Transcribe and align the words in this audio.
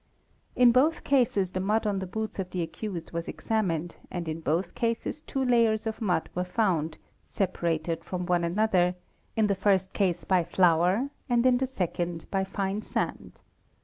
In 0.55 0.71
both 0.71 1.03
cases 1.03 1.51
the 1.51 1.59
mud 1.59 1.85
on 1.85 1.99
the 1.99 2.07
boots 2.07 2.39
of 2.39 2.49
the 2.49 2.63
accused 2.63 3.11
was 3.11 3.27
examined 3.27 3.97
and 4.09 4.27
in 4.27 4.39
both 4.39 4.73
cases 4.73 5.21
two 5.21 5.45
layers 5.45 5.85
of 5.85 6.01
mud 6.01 6.27
were 6.33 6.43
found 6.43 6.97
separated 7.21 8.03
from 8.03 8.25
one 8.25 8.43
another, 8.43 8.95
in" 9.35 9.45
the 9.45 9.53
first 9.53 9.93
case 9.93 10.23
by 10.23 10.43
flour 10.43 11.11
and 11.29 11.45
in 11.45 11.59
the 11.59 11.67
second 11.67 12.25
by 12.31 12.43
fine 12.43 12.81
sand. 12.81 13.41